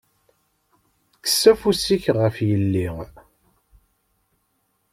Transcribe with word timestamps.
Kkes 1.15 1.41
afus-ik 1.51 2.03
ɣef 2.19 2.35
yelli! 2.47 2.87